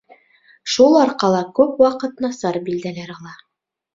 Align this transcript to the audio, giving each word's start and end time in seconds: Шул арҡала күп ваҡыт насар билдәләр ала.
Шул 0.75 0.95
арҡала 1.01 1.41
күп 1.59 1.83
ваҡыт 1.83 2.25
насар 2.27 2.59
билдәләр 2.71 3.15
ала. 3.19 3.37